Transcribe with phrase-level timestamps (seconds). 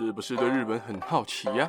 [0.00, 1.68] 是不是对日本很好奇呀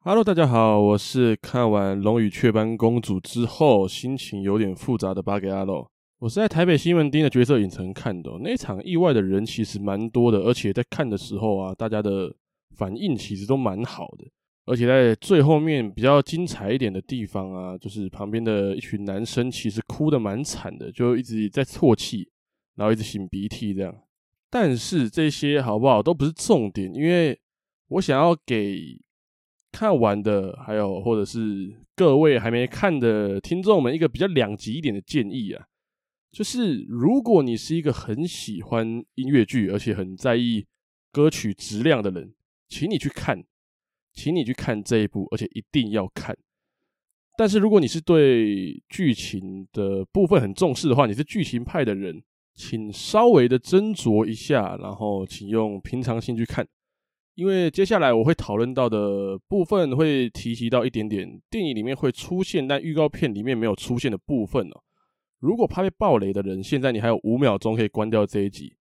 [0.00, 5.86] ？Hello，大家好，我是看完《龙与雀斑公主》之后心情有点复杂的八给阿洛。
[6.20, 12.34] 我是在台北新闻町的角色影城看的，那场意外的人其实蛮多的，而且在看的时候啊，大家的
[12.74, 14.24] 反应其实都蛮好的。
[14.64, 22.28] 而且在最后面比较精彩一点的地方啊，就是旁边的一群男生其实哭的蛮惨的，就一直在啜泣，
[22.76, 23.92] 然后一直擤鼻涕这样。
[24.48, 27.36] 但是这些好不好都不是重点，因为
[27.88, 29.00] 我想要给
[29.72, 35.66] 看完的，还有或者是各位还没看的听众们一个比较两极一点的建议啊，
[36.30, 40.64] 就是如果你是一个很喜欢音乐剧，而且很在意
[41.10, 42.32] 歌曲质量的人，
[42.68, 43.42] 请你去看。
[44.12, 46.36] 请你去看这一部，而且一定要看。
[47.36, 52.22] 但是如果你是对剧情的部分很重视的话，你是剧情派的人，
[52.54, 56.66] 请稍微的斟酌一下，然后请用平常心去看。
[57.34, 64.82] 因为接下来我会讨论到的部分会提及到一点点电影里面会出现，但预告片里面没有出现的部分哦。
[65.38, 68.76] 如果怕被爆雷的人，现在你还有五秒钟可以关掉这一集。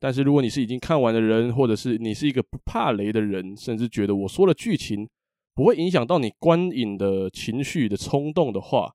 [0.00, 5.08] 但是如果你是已经看完的人，或者是你是一个不怕雷的人，甚至觉得我说的剧情
[5.54, 8.90] 不会影响到你观影的情绪的冲动的话，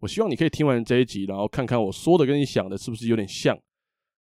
[0.00, 3.58] 我希望你可以听完这一集，然后看看我说的跟你想的是不是有点像，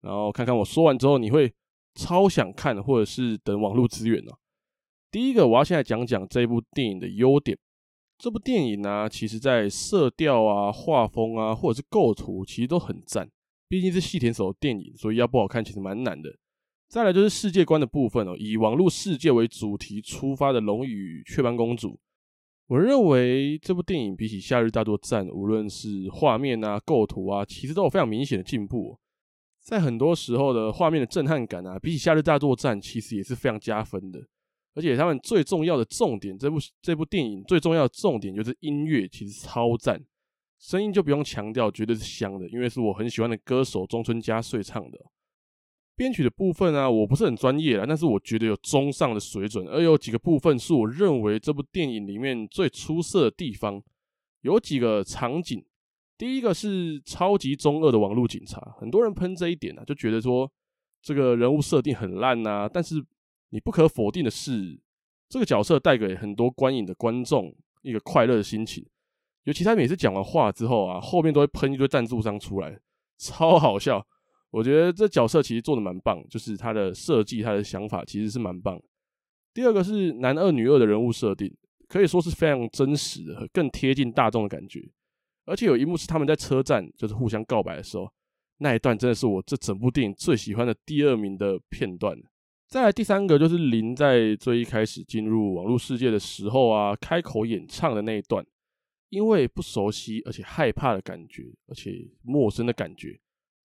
[0.00, 1.52] 然后看看我说完之后你会
[1.96, 4.32] 超想看，或者是等网络资源呢。
[5.10, 7.58] 第一个，我要现在讲讲这部电影的优点。
[8.18, 13.28] 这部电影呢、其实在色调啊、画风啊，或者是构图，其实都很赞。
[13.68, 16.34] 毕竟是细田守的电影，所以要不好看其实蛮难的。
[16.88, 21.90] 再来就是世界观的部分哦，以网络世界为主题出发的《龙与雀斑公主》，
[22.68, 28.98] 我认为这部电影比起《夏日大作战》，无论是画面啊、构图啊，其实都有非常明显的进步。
[29.60, 34.18] 在很多时候的画面的震撼感啊，比起《夏日大作战》其实也是非常加分的。
[34.74, 40.02] 而且他们最重要的重点，这部这部电影最重要的重点就是音乐，其实超赞。
[40.58, 44.98] 声音就不用强调，绝对是香的，因为是我很喜欢的歌手中村佳穗唱的。
[45.94, 53.82] 编曲的部分啊，我不是很专业啦，但是我觉得有中上的水准，而有几个部分是我认为这部电影里面最出色的地方。
[54.42, 55.64] 有几个场景，
[56.16, 60.48] 第一个是超级中二的网络警察，很多人喷这一点啊，就觉得说
[61.02, 62.70] 这个人物设定很烂呐。
[62.72, 63.04] 但是
[63.50, 64.78] 你不可否定的是，
[65.28, 67.52] 这个角色带给很多观影的观众
[67.82, 68.86] 一个快乐的心情。
[69.48, 72.78] 尤其他每次讲完话之后啊，后面都会喷一堆赞助商出来，
[73.16, 74.06] 超好笑。
[74.50, 78.78] 我觉得这角色其实做的蛮棒，就是他的设计、他的想法其实是蛮棒。
[79.54, 81.50] 第二个是男二女二的人物设定，
[81.88, 84.86] 可以说是非常真实的，更贴近大众的感觉。
[85.46, 88.06] 而且有一幕是他们在车站就是互相告白的时候，
[88.58, 92.14] 那一段真的是我这整部电影最喜欢的第二名的片段。
[92.66, 98.44] 再来第三个就是林在最一开始进入网络世界的时候啊，开口演唱的那一段。
[99.10, 103.18] 因为不熟悉，而且害怕的感觉，而且陌生的感觉，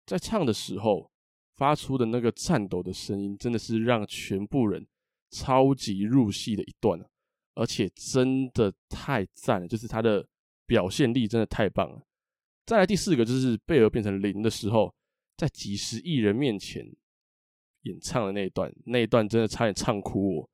[0.06, 1.12] 在唱的时候
[1.58, 4.88] 发出的那个颤抖的声音，真的是让全部人
[5.32, 6.98] 超级入戏的一段，
[7.56, 10.26] 而且真的太赞了，就是他的
[10.66, 12.02] 表现力真的太棒了。
[12.66, 14.96] 再来第四个就是贝儿变成零的时候，
[15.36, 16.90] 在几十亿人面前
[17.82, 20.50] 演唱的那一段，那一段真的差点唱哭我，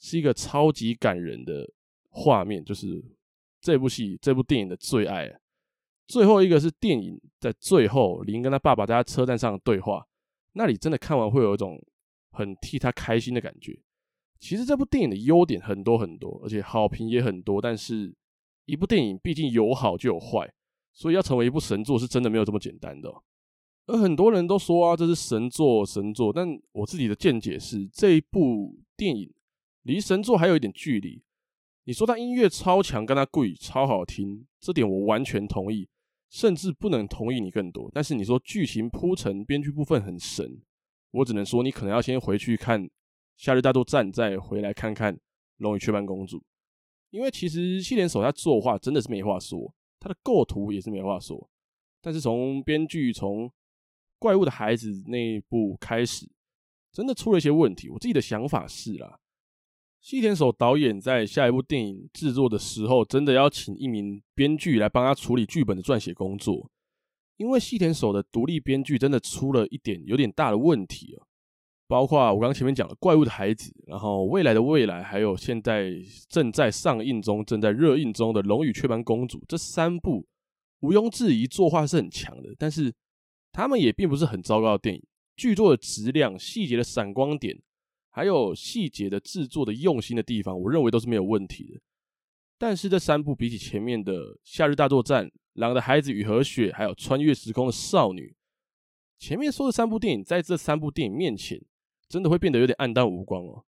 [0.00, 1.72] 是一个超级感人的
[2.10, 3.00] 画面，就是。
[3.64, 5.40] 这部戏，这部电影的最爱，
[6.06, 10.06] 最后一个是电影在最后，林跟他爸爸在他车站上的对话，
[10.52, 11.82] 那里真的看完会有一种
[12.32, 13.80] 很替他开心的感觉。
[14.38, 17.58] 其实这部电影的优点很多很多，而且好评也很多。
[17.58, 18.14] 但是，
[18.66, 20.52] 一部电影毕竟有好就有坏，
[20.92, 23.10] 所以要成为一部神作是真的没有这么简单的。
[23.86, 26.30] 而很多人都说啊，这是神作，神作。
[26.30, 29.32] 但我自己的见解是，这一部电影
[29.84, 31.23] 离神作还有一点距离。
[31.84, 35.86] 你说他音乐超强，跟他贵超好听，这点我完全同意，
[36.30, 37.90] 甚至不能同意你更多。
[37.92, 40.62] 但是你说剧情铺陈、编剧部分很神，
[41.10, 42.82] 我只能说你可能要先回去看
[43.36, 45.14] 《夏日大作战》，再回来看看
[45.58, 46.38] 《龙与雀斑公主》，
[47.10, 51.50] 因为其实细田守他作画真的是没话说，他的构图也是没话说。
[52.00, 53.48] 但是从编剧从
[54.18, 56.26] 《怪物的孩子》那一部开始，
[56.90, 57.90] 真的出了一些问题。
[57.90, 59.20] 我自己的想法是啦。
[60.04, 66.70] 细田守导演在下一部电影制作的时候，真的要请一名编剧来帮他处理剧本的撰写工作，
[67.38, 71.24] 因为细田守的独立编剧真的出了一点有点大的问题啊，
[71.88, 75.90] 包括我刚刚前面讲的《怪物的孩子》，然后《未来的未来》，还有现在
[76.28, 80.26] 正在上映中、正在热映中的《龙与雀斑公主》这三部，
[80.80, 82.92] 毋庸置疑作画是很强的，但是
[83.52, 85.02] 他们也并不是很糟糕的电影。
[85.34, 87.58] 剧作的质量、细节的闪光点，
[88.16, 91.80] 还有细节的制作的用心的地方，我认为都是没有问题的。
[92.56, 94.12] 但是这三部比起前面的
[94.44, 98.22] 《夏日大作战》、《狼的孩子与和雪》，还有《穿越时空的少女》，
[99.18, 101.60] 前面说的三部电影，在这三部电影面前，
[102.08, 103.64] 真的会变得有点黯淡无光哦。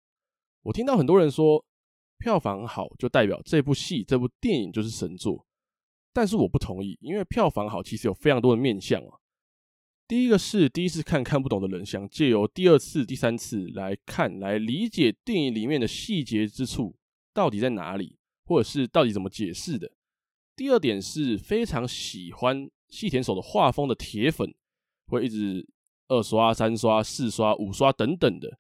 [0.63, 1.63] 我听到很多人说，
[2.17, 5.47] 票房好就代表这部戏、这部电影就是神作，
[6.11, 9.22] 但是我不同意，因为票房好其实有非常多的面向啊。
[10.07, 16.95] 第一个是第一次看看不懂的人想借由第二次、第三次来看，来理解电影里面的细节之处
[17.33, 19.91] 到底在哪里，或者是到底怎么解释的。
[20.55, 24.53] 第二点是非常喜欢细田守的画风的铁粉，
[25.07, 25.65] 会一直
[26.09, 28.59] 二刷、三刷、四刷、五刷等等的。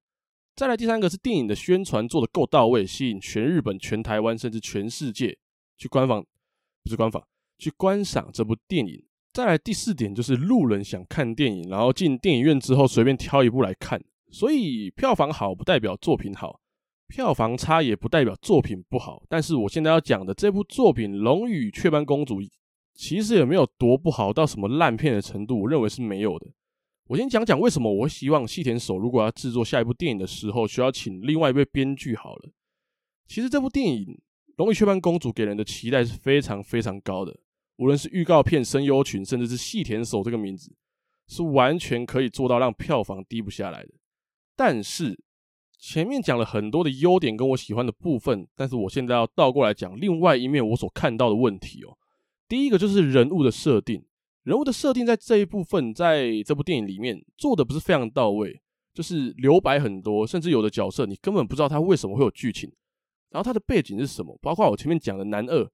[0.55, 5.37] 再来第三个是电影的宣传做得够到位，吸引全日本、全台湾甚至全世界
[5.77, 6.25] 去观访，
[6.83, 7.27] 不是观访，
[7.59, 9.05] 去观赏这部电影。
[9.33, 13.99] 再来第四点就是路人想看电影，然后进电影院之后随便挑一部来看。
[14.29, 16.59] 所以票房好不代表作品好，
[17.07, 19.23] 票房差也不代表作品不好。
[19.27, 22.41] 但是我现在要讲的这部作品《龙与雀斑公主》，
[22.93, 26.47] 其实也没有多不好到什么烂片的程度，我认为是没有的。
[27.07, 32.51] 我先讲讲为什么我希望细田守如果要制作下一部电影的时候，需要请另外一位编剧好了。
[33.27, 34.05] 其实这部电影
[34.57, 37.39] 《龙与雀斑公主》给人的期待是非常非常高的。
[37.77, 40.71] 无论是预告片、声优群，甚至是细田守这个名字，
[41.27, 43.89] 是完全可以做到让票房低不下来的。
[44.55, 45.19] 但是
[45.79, 51.97] 前面讲了很多的优点跟我喜欢的部分，但是我现在要倒过来讲另外一面我所看到的问题哦。
[52.47, 54.05] 第一个就是人物的设定，
[54.43, 58.61] 人物的设定在这一部分，在这部电影里面做的不是非常到位，
[58.93, 62.71] 就是留白很多，甚至有的角色你根本不知道他为什么会有剧情，
[63.31, 65.69] 然后他的背景是什么，包括我前面讲的男二。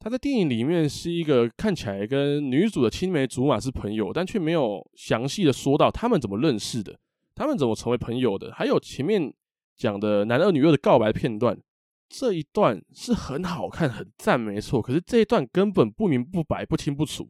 [0.00, 6.98] 他在电影里面是一个看起来跟女主的青梅竹马是朋友，但却没有详细的说到他们怎么认识的，
[7.34, 8.52] 他们怎么成为朋友的。
[8.54, 9.32] 还有前面
[9.76, 11.60] 讲的男二女二的告白片段，
[12.08, 14.80] 这一段是很好看、很赞，没错。
[14.80, 17.28] 可是这一段根本不明不白、不清不楚。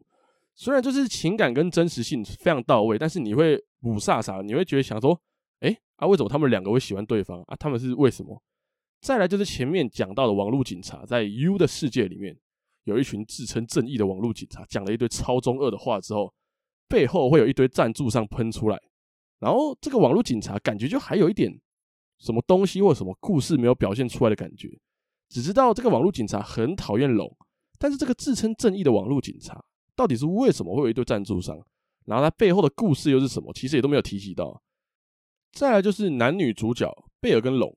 [0.55, 5.19] 虽然就是情感跟真实性非常到位，但是你会雾煞煞，你会觉得想说，
[5.61, 7.55] 哎啊，为什么他们两个会喜欢对方啊？
[7.55, 8.43] 他们是为什么？
[9.01, 12.37] 再来就是前面讲到的网络警察在 U 的世界里面。
[12.83, 16.33] 有一群自称正义的网络警察，讲了一堆超中二的话之后，
[16.87, 18.79] 背后会有一堆赞助商喷出来，
[19.39, 21.51] 然后这个网络警察感觉就还有一点
[22.17, 24.69] 什么东西或什么故事没有表现出来的感觉，
[25.29, 27.35] 只知道这个网络警察很讨厌龙，
[27.77, 29.63] 但是这个自称正义的网络警察
[29.95, 31.57] 到底是为什么会有一堆赞助商，
[32.05, 34.61] 然后他背后的故事又是什么，其实也都没有提及到。
[35.51, 37.75] 再来就是男女主角贝尔跟龙。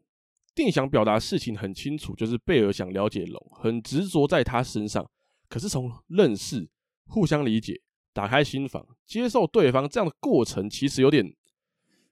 [0.54, 5.08] 电影想表达事情很清楚，就是贝尔想了解龙，很执着在他身上。
[5.48, 6.68] 可是从认识、
[7.06, 7.80] 互相理解、
[8.12, 11.34] 打开心房、接受对方这样的过程，其实有点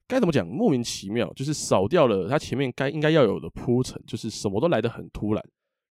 [0.06, 0.46] 该怎么讲？
[0.46, 5.44] 莫名其妙，就是少掉了他前面该应该要有的铺陈，就是什么都来得很突然。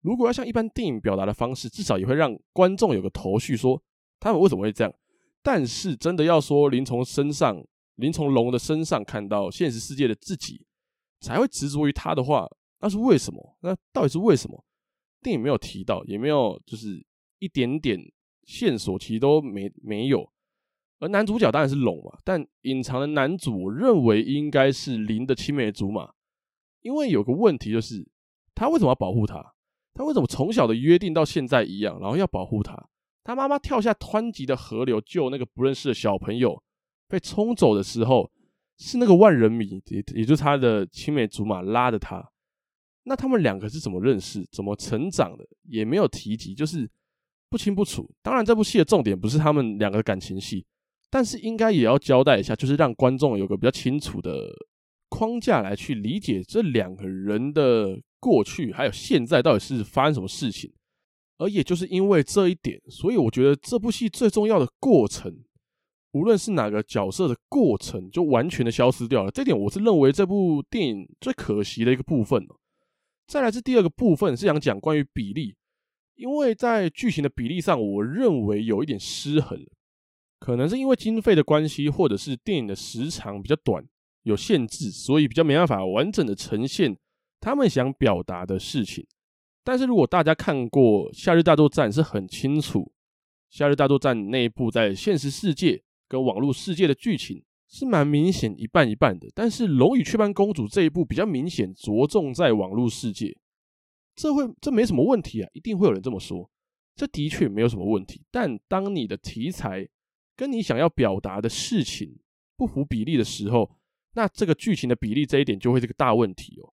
[0.01, 3.81] 如果要像一般电影表达的方式，至少也会让观众有个头绪，说
[4.19, 4.93] 他们为什么会这样。
[5.41, 7.61] 但是真的要说，林从身上，
[7.95, 10.65] 林从龙的身上看到现实世界的自己。
[11.19, 12.47] 才会执着于他的话，
[12.79, 13.57] 那是为什么？
[13.61, 14.63] 那到底是为什么？
[15.21, 17.03] 电影没有提到，也没有就是
[17.39, 17.99] 一点点
[18.43, 20.31] 线索，其实都没没有。
[20.99, 26.11] 而男主角当然是龙嘛，但隐藏的男主，我认为应该是林的青梅竹马。
[26.81, 28.07] 因为有个问题就是，
[28.53, 29.53] 他为什么要保护他？
[29.93, 32.89] 他为什么从小的约定到现在一样，然后要保护他？
[33.23, 36.63] 他妈妈跳下湍急的河流救那个不认识的小朋友，
[37.07, 38.31] 被冲走的时候。
[38.77, 42.23] 是那个万人迷，也也就是他的青梅竹马拉着他。
[43.03, 46.89] 那他们两个是怎么认识、怎么成长的，也没有提及，就是
[47.49, 48.09] 不清不楚。
[48.21, 50.65] 当然，这部戏的重点不是他们两个的感情戏，
[51.09, 54.49] 但是应该也要交代一下，就是让观众有个比较清楚的
[55.09, 60.71] 框架来去理解这两个人的过去，还有现在到底是发生什么事情。
[61.37, 65.33] 而也就是因为这一点，所以我觉得这部戏最重要的过程。
[66.17, 69.29] 无论是哪个角色的过程，就完全的消失掉了。
[69.29, 72.47] 这点我是认为这部电影最可惜的一个部分。
[73.27, 75.53] 再来是第二个部分，是想讲关于比例，
[76.15, 79.63] 因为在剧情的比例上，我认为有一点失衡，
[80.39, 83.85] 可能是因为经费的关系，或者是电影的时长比较短，
[84.23, 86.97] 有限制，所以比较没办法完整的呈现
[87.39, 89.05] 他们想表达的事情。
[89.63, 92.79] 但是如果大家看过《夏日大作战》，是很清楚，
[93.49, 95.83] 《夏日大作战》那部在现实世界。
[96.07, 103.37] 跟网络世界的剧情是蛮明显一半一半的，但是《龙与雀斑公主》这一部比较明显着重在网络世界，
[104.15, 106.49] 这会这没什么问题啊，一定会有人这么说。
[106.95, 108.23] 这的确没有什么问题。
[108.31, 109.87] 但当你的题材
[110.35, 112.17] 跟你想要表达的事情
[112.55, 113.69] 不符比例的时候，
[114.15, 116.73] 那这个剧情的比例这一点就会是个大问题哦。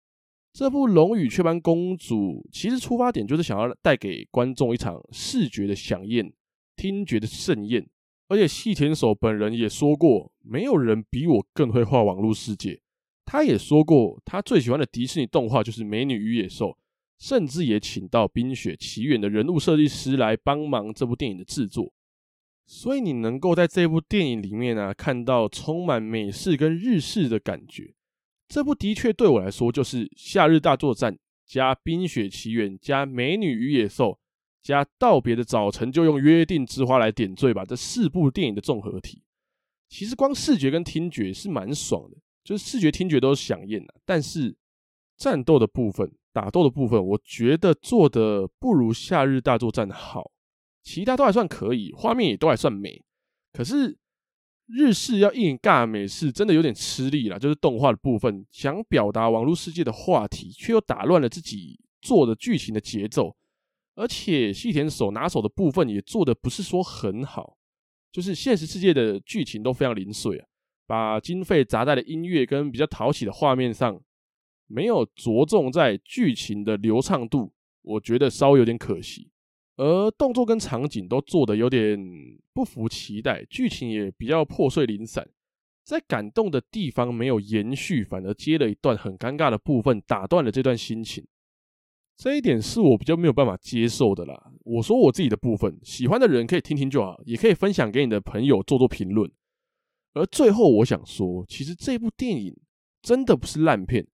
[0.53, 6.33] 这部《龙与雀斑公主》其实出发点就是想要带给观众一场视觉的饗宴、
[6.75, 7.89] 听觉的盛宴。
[8.29, 12.81] 而且细田守本人也说过，没有人比我更会画网络世界。
[13.25, 16.67] 他也说过，他最喜欢的迪士尼动画就是《美女与野兽》，
[17.19, 21.93] 甚至也请到《冰雪奇缘》的人物设计师来帮忙这部电影的制作。
[22.67, 27.95] 所以你能够在这部电影里面呢、看到充满美式跟日式的感觉。
[28.47, 31.15] 这部的确对我来说就是《夏日大作战》
[31.47, 34.11] 加《冰雪奇缘》加《美女与野兽》。
[34.63, 39.23] 加道别的早晨就用约定之花来点缀吧，这四部电影的综合体，
[39.89, 43.95] 其实光视觉跟听觉是蛮爽的，就是视觉听觉都是饗宴的。
[44.05, 44.55] 但是
[45.17, 50.31] 战斗的部分、打斗的部分，我觉得做的不如《夏日大作战》好，
[50.83, 53.03] 其他都还算可以，画面也都还算美。
[53.53, 53.97] 可是
[54.67, 63.35] 日式要硬尬美式，真的有点吃力啦，就是动画的部分，想表达网络世界的话题，却又打乱了自己做的剧情的节奏。
[63.99, 67.59] 而且细田守拿手的部分也做的不是说很好，
[68.13, 70.47] 就是现实世界的剧情都非常零碎啊，
[70.87, 74.01] 把经费砸在了音乐跟比较讨喜的画面上，
[74.69, 77.53] 没有着重在剧情的流畅度，
[77.83, 79.33] 我觉得稍微有点可惜。
[79.75, 81.99] 而动作跟场景都做的有点
[82.53, 85.29] 不符期待，剧情也比较破碎零散，
[85.85, 91.27] 在感动的地方没有延续，反而接了一段很尴尬的部分，打断了这段心情。
[92.19, 94.51] 这一点是我比较没有办法接受的啦。
[94.65, 99.31] 我说我自己的部分，喜欢的人可以听听就好，也可以分享给你的朋友做做评论。
[100.15, 102.59] 而最后我想说，其实这部电影
[103.01, 104.05] 真的不是烂片。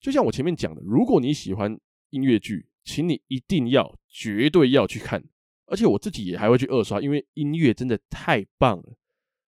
[0.00, 1.78] 就像我前面讲的，如果你喜欢
[2.08, 5.22] 音乐剧，请你一定要、绝对要去看。
[5.66, 8.96] 而且我自己也还会去二刷，因为音乐真的太棒了，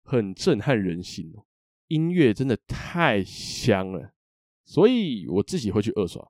[0.03, 1.31] 很震撼人心。
[1.87, 4.13] 音乐真的太香了，
[4.65, 6.27] 所以我自己会去二刷。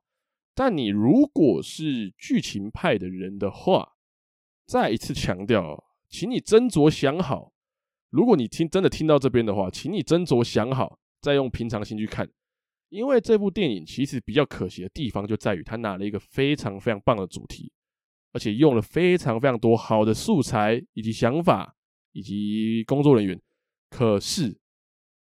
[0.54, 3.94] 但你如果是剧情派的人的话，
[4.66, 7.52] 再一次强调，请你斟酌想好。
[8.10, 12.28] 如果你听真的听到这边的话，请你斟酌想好，再用平常心去看。
[12.90, 17.72] 因为这部电影其实比较可惜的地方就在于，它拿了一个非常非常棒的主题，
[18.32, 21.74] 而且用了非常非常多好的素材以及想法
[22.12, 23.40] 以及工作人员，
[23.88, 24.61] 可是。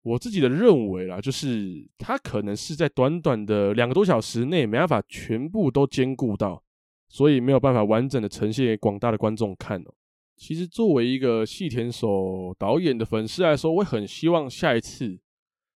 [0.02, 6.62] 我自己的认为啦，就是他可能是在短短的两个多小时内没办法全部都兼顾到，
[7.08, 9.92] 所以没有办法完整的呈现给广大的观众看哦。
[10.36, 15.18] 其实作为一个细田守导演的粉丝来说，我很希望下一次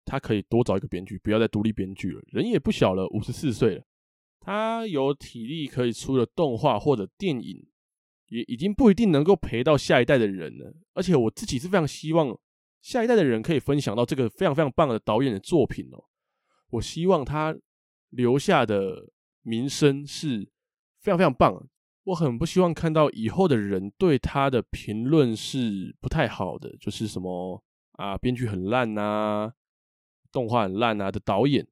[0.04, 2.22] 他可以多找一个编剧，不要再独立编剧了。
[2.28, 3.84] 人也不小了，五十四岁了，
[4.42, 7.66] 他有体力可以出了动画或者电影，
[8.28, 10.76] 也已经不一定能够陪到下一代的人了。
[10.94, 12.38] 而且我自己是非常希望。
[12.82, 16.04] 下一代的人可以分享到这个非常非常棒的导演的作品哦。
[16.72, 17.56] 我希望他
[18.10, 20.50] 留下的名声是
[21.00, 21.68] 非常非常棒。
[22.06, 29.52] 我很不希望看到以后的人对他的评论是不太好的，就是什么啊，编剧很烂呐，
[30.32, 31.68] 动画很烂呐的导演，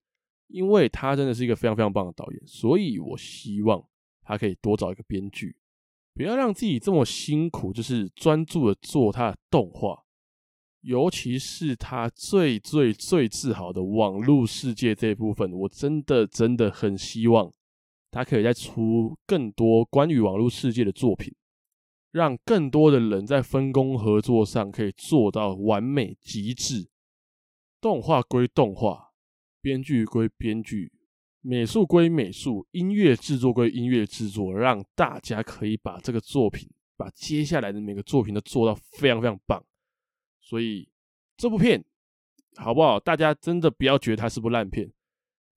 [0.47, 3.83] 因为他真的是一个非常非常棒的导演，所以我希望
[4.21, 5.55] 他可以多找一个编剧，
[6.13, 10.03] 不要让自己这么辛苦，就是专注的做他的动画。
[10.81, 17.51] 尤其是他最最最自豪的网络世界这一部分，我真的真的很希望
[18.09, 21.33] 他可以再出更多关于网络世界的作品，
[22.11, 26.87] 让更多的人在分工合作上可以做到完美极致。
[27.81, 29.11] 动画归动画，
[29.61, 30.91] 编剧归编剧，
[31.41, 39.63] 美术归美术，音乐制作归音乐制作，让大家可以把这个作品，把接下来的每个作品都做到非常非常棒。
[40.47, 40.87] 所以
[41.35, 41.83] 这部片
[42.55, 42.97] 好不好？
[42.97, 44.89] 大家真的不要觉得它是部烂片，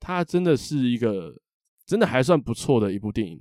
[0.01, 1.41] 它真的是一个
[1.87, 3.41] 真的还算不错的一部电影，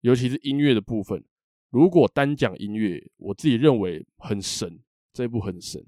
[0.00, 1.22] 尤其是音乐的部分。
[1.68, 5.84] 如果单讲音乐，我自己认为很神，这部很神，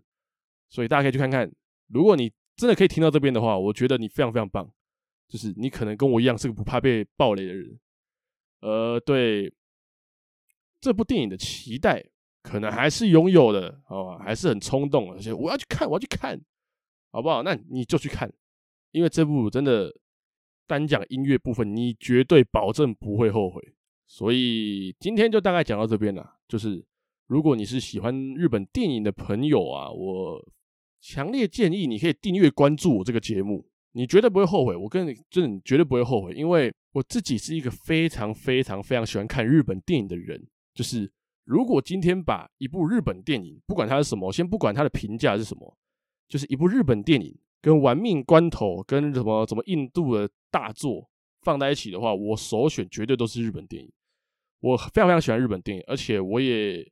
[0.69, 1.51] 所以大家可以去看看。
[1.87, 4.71] 如果你真的可以听到这边的话，我觉得你非常非常棒，
[5.27, 7.81] 就是你可能跟我一样是个不怕被暴雷的人，
[8.61, 9.51] 呃，对
[10.83, 12.05] 这部电影的期待。
[12.47, 16.41] 可能还是拥有的，好吧，还是很冲动，而且我要去看，我要去看，
[17.11, 17.43] 好不好？
[17.43, 18.33] 那你就去看，
[18.93, 19.93] 因为这部真的
[20.65, 23.61] 单讲音乐部分，你绝对保证不会后悔。
[24.07, 26.37] 所以今天就大概讲到这边了。
[26.47, 26.87] 就是
[27.27, 30.41] 如果你是喜欢日本电影的朋友啊，我
[31.01, 34.77] 强烈建议你可以订阅关注我这个节目，你绝对不会后悔。
[34.77, 40.41] 我跟你真的绝对不会后悔，因为我自己是一个非常非常非常喜欢看日本电影的人。
[40.73, 41.11] 就是
[41.47, 45.77] 如果今天把一部日本电影，不管它是什么，先不管它的评价是什么，
[46.29, 51.09] 就是一部日本电影跟《玩命关头》跟什么什么印度的大作
[51.43, 53.91] 放在一起的话，我首选绝对都是日本电影。
[54.59, 56.85] 我非常非常喜欢日本电影，而且我也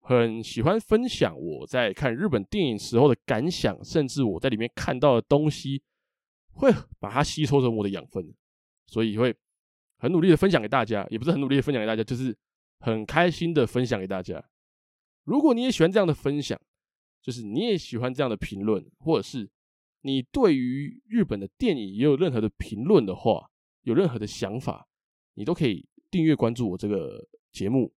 [0.00, 5.82] 很喜欢分享我在看日本电影时候的感想，甚至我在里面看到的东西，
[6.52, 8.34] 会把它吸收成我的养分，
[8.86, 9.34] 所以会
[9.98, 12.34] 很努力的分享给大家，也不是很努力的分享给大家，就是
[12.80, 14.44] 很开心的分享给大家。
[15.22, 16.60] 如果你也喜欢这样的分享，
[17.22, 19.48] 就是你也喜欢这样的评论，或者是
[20.02, 23.50] 你对于日本的电影也有任何的评论的话，
[23.82, 24.88] 有任何的想法，
[25.34, 25.86] 你都可以。
[26.10, 27.94] 订阅关注我这个节目，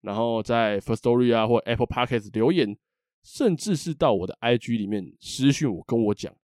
[0.00, 2.74] 然后在 Firstory 啊或 Apple Podcast 留言，
[3.22, 6.34] 甚至是到我的 IG 里面私讯我跟我讲。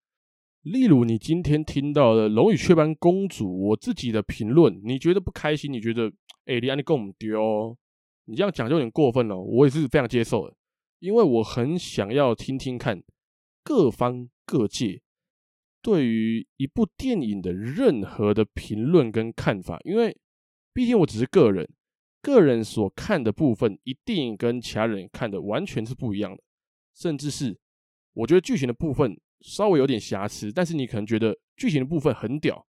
[0.70, 5.72] 例如你今天听到的《龙与雀斑公主》，我自己的评论，你觉得不开心？
[5.72, 6.12] 你觉得
[6.44, 7.74] 哎，你安利跟我们丢，
[8.26, 9.40] 你这样讲就有点过分了。
[9.40, 10.54] 我也是非常接受的，
[10.98, 13.02] 因为我很想要听听看
[13.64, 15.00] 各方各界
[15.80, 20.16] 对于一部电影的任何的评论跟看法，因为。
[20.74, 21.68] 毕竟我只是个人，
[22.22, 26.42] 个人所看的部分一定跟其他人看的完全是不一样的，
[26.94, 27.58] 甚至是
[28.12, 32.66] 我觉得剧情的部分稍微有点瑕疵，但是你可能觉得剧情的部分很屌，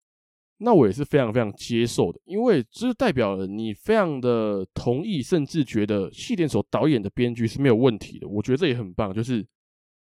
[0.57, 8.27] 那我也是非常非常接受的，因为这代表了你非常的同意，甚至觉得细田守导演的编剧是没有问题的。
[8.27, 9.45] 我觉得这也很棒，就是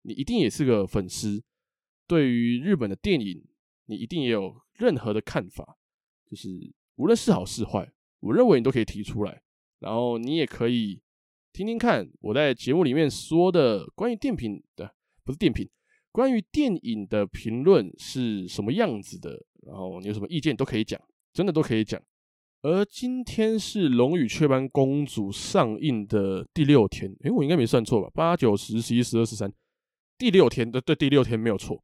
[0.01, 1.43] 你一定也是个粉丝，
[2.07, 3.43] 对于日本的电影，
[3.85, 5.77] 你一定也有任何的看法，
[6.29, 6.73] 就是。
[6.97, 9.41] 无论是好是坏，我认为你都可以提出来，
[9.79, 11.01] 然后你也可以
[11.51, 15.67] 听听看我在节目里面说的关于电瓶的，不是电瓶，
[16.11, 21.01] 关于电影的评论是什么样子的，然后你有什么意见都可以讲，
[21.33, 22.01] 真的都可以讲。
[22.61, 28.09] 而今天是《龙与雀斑公主》上映的第六天，诶，我应该没算错吧？
[28.13, 29.51] 八九十十一十二十三，
[30.17, 31.83] 第六天的，对，第六天没有错。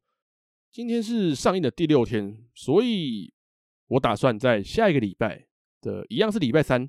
[0.70, 3.32] 今天是上映的第六天，所以。
[3.90, 5.46] 我打算在下一个礼拜
[5.80, 6.86] 的一样是礼拜三，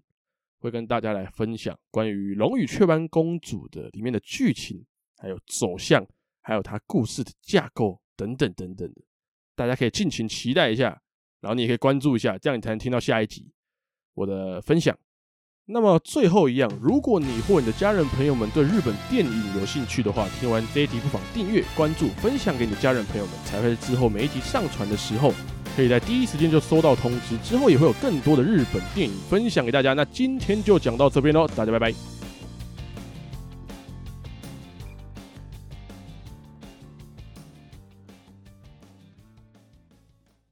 [0.60, 6.06] 会跟大家来分享关于《龙与雀斑公主》的里面的剧情，还有走向，
[6.50, 9.02] 还有它故事的架构等等等等的，
[9.56, 11.00] 大家可以尽情期待一下，
[11.42, 13.52] 然后你也可以关注一下，这样你才能听到下一集
[14.16, 14.98] 我的分享。
[15.66, 25.32] 那么最后一样，如果你或你的家人朋友们对日本电影有兴趣的话，听完这一集不妨订阅、关注、分享给你的家人朋友们，才会之后每一集上传的时候。
[25.76, 29.94] 可以在第一时间就收到通知，之后也会有更多的日本电影分享给大家。
[29.94, 32.19] 那今天就讲到这边喽，大家拜拜。